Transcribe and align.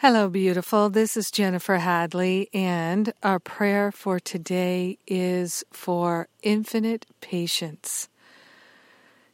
Hello, 0.00 0.28
beautiful. 0.28 0.90
This 0.90 1.16
is 1.16 1.28
Jennifer 1.28 1.78
Hadley, 1.78 2.48
and 2.54 3.12
our 3.24 3.40
prayer 3.40 3.90
for 3.90 4.20
today 4.20 4.96
is 5.08 5.64
for 5.72 6.28
infinite 6.40 7.04
patience. 7.20 8.08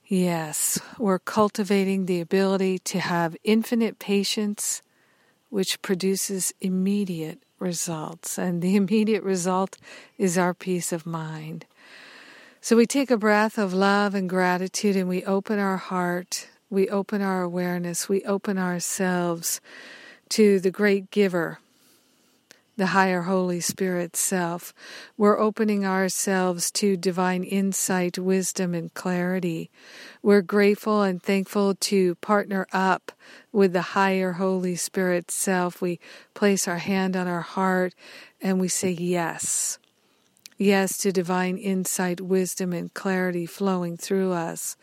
Yes, 0.06 0.80
we're 0.98 1.18
cultivating 1.18 2.06
the 2.06 2.18
ability 2.18 2.78
to 2.78 2.98
have 2.98 3.36
infinite 3.44 3.98
patience, 3.98 4.80
which 5.50 5.82
produces 5.82 6.54
immediate 6.62 7.42
results, 7.58 8.38
and 8.38 8.62
the 8.62 8.74
immediate 8.82 9.22
result 9.22 9.76
is 10.16 10.38
our 10.38 10.54
peace 10.54 10.92
of 10.92 11.04
mind. 11.04 11.66
So 12.62 12.74
we 12.74 12.86
take 12.86 13.10
a 13.10 13.18
breath 13.18 13.58
of 13.58 13.74
love 13.74 14.14
and 14.14 14.30
gratitude 14.30 14.96
and 14.96 15.10
we 15.10 15.24
open 15.24 15.58
our 15.58 15.76
heart, 15.76 16.48
we 16.70 16.88
open 16.88 17.20
our 17.20 17.42
awareness, 17.42 18.08
we 18.08 18.22
open 18.22 18.56
ourselves 18.56 19.60
to 20.34 20.58
the 20.58 20.70
great 20.72 21.12
giver, 21.12 21.60
the 22.76 22.86
higher 22.86 23.22
Holy 23.22 23.60
Spirit 23.60 24.16
self. 24.16 24.74
We're 25.16 25.38
opening 25.38 25.86
ourselves 25.86 26.72
to 26.72 26.96
divine 26.96 27.44
insight, 27.44 28.18
wisdom, 28.18 28.74
and 28.74 28.92
clarity. 28.94 29.70
We're 30.24 30.42
grateful 30.42 31.02
and 31.02 31.22
thankful 31.22 31.76
to 31.76 32.16
partner 32.16 32.66
up 32.72 33.12
with 33.52 33.72
the 33.74 33.94
higher 33.94 34.32
Holy 34.32 34.74
Spirit 34.74 35.30
self. 35.30 35.80
We 35.80 36.00
place 36.34 36.66
our 36.66 36.78
hand 36.78 37.14
on 37.14 37.28
our 37.28 37.42
heart 37.42 37.94
and 38.42 38.60
we 38.60 38.66
say 38.66 38.90
yes. 38.90 39.78
Yes, 40.58 40.98
to 40.98 41.12
divine 41.12 41.58
insight, 41.58 42.20
wisdom, 42.20 42.72
and 42.72 42.92
clarity 42.92 43.46
flowing 43.46 43.96
through 43.96 44.32
us. 44.32 44.76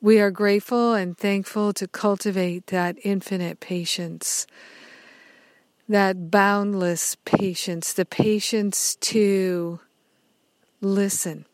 We 0.00 0.18
are 0.18 0.32
grateful 0.32 0.94
and 0.94 1.16
thankful 1.16 1.72
to 1.74 1.86
cultivate 1.86 2.66
that 2.66 2.96
infinite 3.04 3.60
patience 3.60 4.44
that 5.88 6.30
boundless 6.30 7.16
patience, 7.24 7.92
the 7.92 8.04
patience 8.04 8.96
to 8.96 9.80
listen 10.80 11.46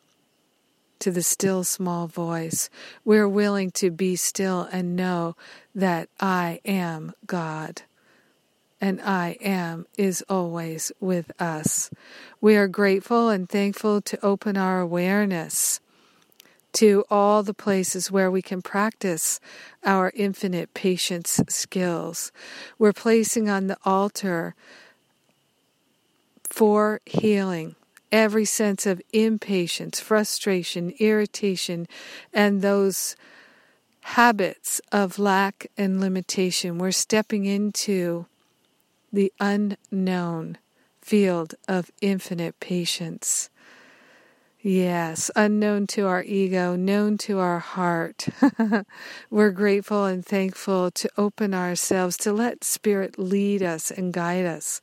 to 0.98 1.10
the 1.10 1.22
still 1.22 1.64
small 1.64 2.06
voice. 2.06 2.68
We're 3.04 3.28
willing 3.28 3.70
to 3.72 3.90
be 3.90 4.16
still 4.16 4.62
and 4.72 4.96
know 4.96 5.36
that 5.74 6.08
I 6.18 6.60
am 6.64 7.12
God. 7.26 7.82
And 8.80 9.00
I 9.00 9.36
am 9.40 9.86
is 9.96 10.24
always 10.28 10.92
with 11.00 11.30
us. 11.40 11.90
We 12.40 12.56
are 12.56 12.68
grateful 12.68 13.28
and 13.28 13.48
thankful 13.48 14.00
to 14.02 14.24
open 14.24 14.56
our 14.56 14.80
awareness 14.80 15.80
to 16.74 17.04
all 17.08 17.42
the 17.42 17.54
places 17.54 18.10
where 18.10 18.30
we 18.30 18.42
can 18.42 18.60
practice 18.62 19.40
our 19.84 20.12
infinite 20.14 20.74
patience 20.74 21.40
skills. 21.48 22.32
We're 22.78 22.92
placing 22.92 23.48
on 23.48 23.68
the 23.68 23.78
altar 23.84 24.54
for 26.50 27.00
healing 27.06 27.76
every 28.12 28.44
sense 28.44 28.86
of 28.86 29.02
impatience, 29.12 29.98
frustration, 29.98 30.94
irritation, 31.00 31.88
and 32.32 32.62
those 32.62 33.16
habits 34.02 34.80
of 34.92 35.18
lack 35.18 35.66
and 35.76 36.00
limitation. 36.00 36.78
We're 36.78 36.92
stepping 36.92 37.44
into 37.44 38.26
the 39.12 39.32
unknown 39.40 40.58
field 41.00 41.54
of 41.66 41.90
infinite 42.00 42.60
patience. 42.60 43.50
Yes, 44.66 45.30
unknown 45.36 45.88
to 45.88 46.06
our 46.06 46.24
ego, 46.24 46.74
known 46.74 47.18
to 47.18 47.38
our 47.38 47.58
heart. 47.58 48.28
We're 49.30 49.50
grateful 49.50 50.06
and 50.06 50.24
thankful 50.24 50.90
to 50.92 51.10
open 51.18 51.52
ourselves, 51.52 52.16
to 52.18 52.32
let 52.32 52.64
Spirit 52.64 53.18
lead 53.18 53.62
us 53.62 53.90
and 53.90 54.10
guide 54.10 54.46
us 54.46 54.80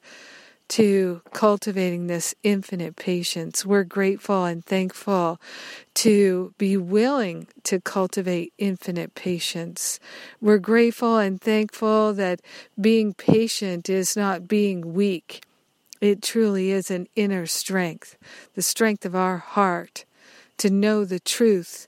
to 0.70 1.22
cultivating 1.34 2.08
this 2.08 2.36
infinite 2.44 2.96
patience. 2.96 3.66
We're 3.66 3.84
grateful 3.84 4.46
and 4.46 4.64
thankful 4.64 5.42
to 5.96 6.54
be 6.60 6.78
willing 6.78 7.48
to 7.64 7.82
cultivate 7.82 8.54
infinite 8.60 9.16
patience. 9.16 10.00
We're 10.40 10.60
grateful 10.60 11.18
and 11.18 11.42
thankful 11.42 12.14
that 12.14 12.42
being 12.80 13.16
patient 13.16 13.90
is 13.90 14.16
not 14.16 14.48
being 14.48 14.94
weak 14.94 15.42
it 16.02 16.22
truly 16.22 16.72
is 16.72 16.92
an 16.92 17.08
inner 17.16 17.46
strength, 17.46 18.18
the 18.56 18.62
strength 18.62 19.06
of 19.06 19.16
our 19.16 19.38
heart 19.38 20.04
to 20.58 20.70
know 20.70 21.06
the 21.06 21.20
truth 21.20 21.88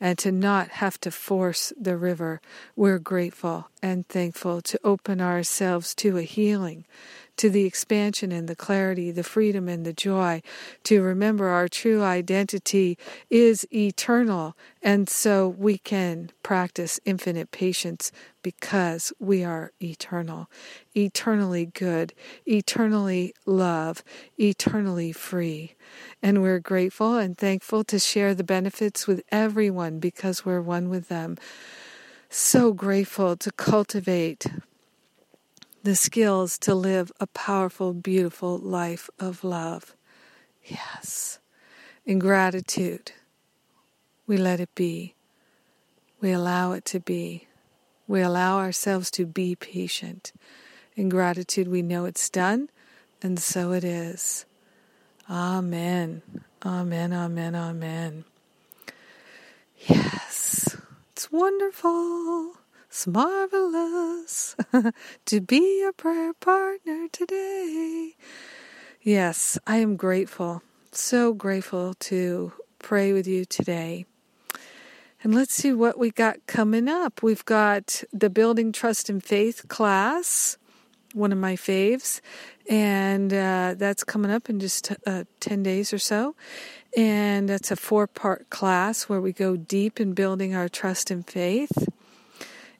and 0.00 0.18
to 0.18 0.30
not 0.30 0.68
have 0.68 1.00
to 1.00 1.10
force 1.10 1.72
the 1.80 1.96
river. 1.96 2.40
We're 2.76 2.98
grateful 2.98 3.68
and 3.82 4.06
thankful 4.06 4.60
to 4.62 4.78
open 4.84 5.20
ourselves 5.20 5.94
to 5.96 6.18
a 6.18 6.22
healing, 6.22 6.84
to 7.36 7.50
the 7.50 7.64
expansion 7.64 8.32
and 8.32 8.48
the 8.48 8.56
clarity, 8.56 9.10
the 9.10 9.22
freedom 9.22 9.68
and 9.68 9.84
the 9.84 9.92
joy, 9.92 10.42
to 10.84 11.02
remember 11.02 11.48
our 11.48 11.68
true 11.68 12.02
identity 12.02 12.98
is 13.30 13.66
eternal, 13.72 14.56
and 14.82 15.08
so 15.08 15.48
we 15.48 15.78
can 15.78 16.30
practice 16.42 17.00
infinite 17.04 17.50
patience 17.50 18.12
because 18.42 19.12
we 19.18 19.42
are 19.42 19.72
eternal, 19.82 20.48
eternally 20.94 21.66
good, 21.66 22.12
eternally 22.46 23.34
love, 23.46 24.04
eternally 24.38 25.12
free. 25.12 25.74
And 26.22 26.42
we're 26.42 26.60
grateful 26.60 27.16
and 27.16 27.36
thankful 27.36 27.84
to 27.84 27.98
share 27.98 28.34
the 28.34 28.44
benefits 28.44 29.06
with 29.06 29.22
everyone 29.30 29.98
because 29.98 30.44
we're 30.44 30.60
one 30.60 30.88
with 30.88 31.08
them. 31.08 31.36
So 32.28 32.72
grateful 32.72 33.36
to 33.36 33.52
cultivate 33.52 34.46
the 35.84 35.94
skills 35.94 36.56
to 36.56 36.74
live 36.74 37.12
a 37.20 37.26
powerful, 37.26 37.92
beautiful 37.92 38.56
life 38.56 39.10
of 39.20 39.44
love. 39.44 39.94
Yes. 40.64 41.38
In 42.06 42.18
gratitude, 42.18 43.12
we 44.26 44.38
let 44.38 44.60
it 44.60 44.74
be. 44.74 45.14
We 46.22 46.32
allow 46.32 46.72
it 46.72 46.86
to 46.86 47.00
be. 47.00 47.48
We 48.08 48.22
allow 48.22 48.56
ourselves 48.58 49.10
to 49.12 49.26
be 49.26 49.56
patient. 49.56 50.32
In 50.96 51.10
gratitude, 51.10 51.68
we 51.68 51.82
know 51.82 52.06
it's 52.06 52.30
done, 52.30 52.70
and 53.20 53.38
so 53.38 53.72
it 53.72 53.84
is. 53.84 54.46
Amen. 55.28 56.22
Amen, 56.64 57.12
amen, 57.12 57.54
amen. 57.54 58.24
Yes, 59.86 60.78
it's 61.12 61.30
wonderful. 61.30 62.54
It's 62.94 63.08
marvelous 63.08 64.54
to 65.26 65.40
be 65.40 65.80
your 65.80 65.92
prayer 65.92 66.32
partner 66.32 67.08
today. 67.10 68.14
Yes, 69.02 69.58
I 69.66 69.78
am 69.78 69.96
grateful, 69.96 70.62
so 70.92 71.32
grateful 71.32 71.94
to 71.94 72.52
pray 72.78 73.12
with 73.12 73.26
you 73.26 73.46
today. 73.46 74.06
And 75.24 75.34
let's 75.34 75.52
see 75.52 75.72
what 75.72 75.98
we 75.98 76.12
got 76.12 76.46
coming 76.46 76.88
up. 76.88 77.20
We've 77.20 77.44
got 77.44 78.04
the 78.12 78.30
Building 78.30 78.70
Trust 78.70 79.10
and 79.10 79.20
Faith 79.20 79.66
class, 79.66 80.56
one 81.14 81.32
of 81.32 81.38
my 81.38 81.56
faves, 81.56 82.20
and 82.70 83.34
uh, 83.34 83.74
that's 83.76 84.04
coming 84.04 84.30
up 84.30 84.48
in 84.48 84.60
just 84.60 84.92
uh, 85.04 85.24
10 85.40 85.64
days 85.64 85.92
or 85.92 85.98
so. 85.98 86.36
And 86.96 87.48
that's 87.48 87.72
a 87.72 87.76
four 87.76 88.06
part 88.06 88.50
class 88.50 89.08
where 89.08 89.20
we 89.20 89.32
go 89.32 89.56
deep 89.56 89.98
in 89.98 90.12
building 90.12 90.54
our 90.54 90.68
trust 90.68 91.10
and 91.10 91.26
faith. 91.26 91.88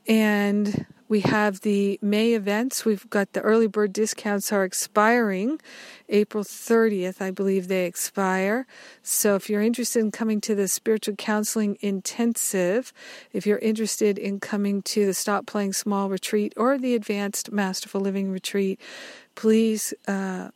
And 0.06 0.87
we 1.09 1.20
have 1.20 1.60
the 1.60 1.98
May 2.03 2.32
events. 2.34 2.84
We've 2.84 3.09
got 3.10 3.34
the 3.34 3.41
early 3.42 3.66
bird 3.66 3.92
discounts 3.92 4.53
are 4.53 4.65
expiring 4.65 5.60
April 6.09 6.42
30th, 6.42 7.20
I 7.20 7.31
believe 7.31 7.69
they 7.69 7.84
expire. 7.84 8.66
So 9.03 9.34
if 9.34 9.50
you're 9.50 9.60
interested 9.62 10.00
in 10.00 10.10
coming 10.10 10.41
to 10.43 10.54
the 10.54 10.66
spiritual 10.66 11.14
counseling 11.16 11.76
intensive, 11.81 12.93
if 13.32 13.47
you're 13.47 13.59
interested 13.59 14.19
in 14.19 14.41
coming 14.41 14.82
to 14.82 15.06
the 15.06 15.14
Stop 15.14 15.47
Playing 15.47 15.72
Small 15.72 16.09
retreat 16.09 16.54
or 16.56 16.78
the 16.78 16.94
Advanced 16.94 17.53
Masterful 17.53 18.00
Living 18.00 18.31
retreat, 18.31 18.81
please 19.34 19.93
uh, 20.08 20.49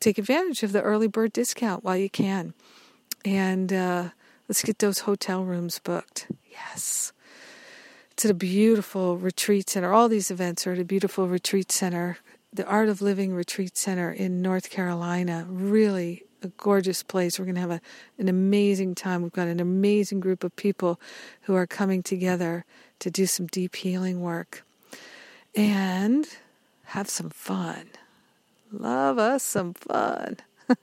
take 0.00 0.18
advantage 0.18 0.62
of 0.62 0.72
the 0.72 0.82
early 0.82 1.08
bird 1.08 1.32
discount 1.32 1.82
while 1.82 1.96
you 1.96 2.10
can. 2.10 2.52
And 3.24 3.72
uh, 3.72 4.10
let's 4.48 4.62
get 4.62 4.80
those 4.80 5.00
hotel 5.00 5.44
rooms 5.44 5.78
booked. 5.78 6.28
Yes. 6.50 7.12
It's 8.22 8.26
at 8.26 8.30
a 8.30 8.34
beautiful 8.34 9.18
retreat 9.18 9.68
center. 9.68 9.92
All 9.92 10.08
these 10.08 10.30
events 10.30 10.64
are 10.64 10.74
at 10.74 10.78
a 10.78 10.84
beautiful 10.84 11.26
retreat 11.26 11.72
center, 11.72 12.18
the 12.52 12.64
Art 12.66 12.88
of 12.88 13.02
Living 13.02 13.34
Retreat 13.34 13.76
Center 13.76 14.12
in 14.12 14.40
North 14.40 14.70
Carolina. 14.70 15.44
Really 15.48 16.22
a 16.40 16.46
gorgeous 16.46 17.02
place. 17.02 17.36
We're 17.36 17.46
going 17.46 17.56
to 17.56 17.60
have 17.60 17.72
a, 17.72 17.80
an 18.18 18.28
amazing 18.28 18.94
time. 18.94 19.22
We've 19.22 19.32
got 19.32 19.48
an 19.48 19.58
amazing 19.58 20.20
group 20.20 20.44
of 20.44 20.54
people 20.54 21.00
who 21.40 21.56
are 21.56 21.66
coming 21.66 22.00
together 22.00 22.64
to 23.00 23.10
do 23.10 23.26
some 23.26 23.48
deep 23.48 23.74
healing 23.74 24.20
work 24.20 24.64
and 25.56 26.28
have 26.84 27.10
some 27.10 27.30
fun. 27.30 27.88
Love 28.70 29.18
us 29.18 29.42
some 29.42 29.74
fun. 29.74 30.36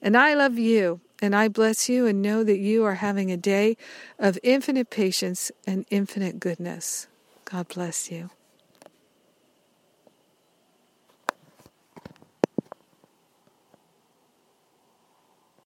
and 0.00 0.16
I 0.16 0.34
love 0.34 0.56
you. 0.56 1.00
And 1.22 1.36
I 1.36 1.48
bless 1.48 1.88
you 1.88 2.06
and 2.06 2.22
know 2.22 2.42
that 2.44 2.58
you 2.58 2.84
are 2.84 2.94
having 2.94 3.30
a 3.30 3.36
day 3.36 3.76
of 4.18 4.38
infinite 4.42 4.90
patience 4.90 5.52
and 5.66 5.84
infinite 5.90 6.40
goodness. 6.40 7.08
God 7.44 7.68
bless 7.68 8.10
you. 8.10 8.30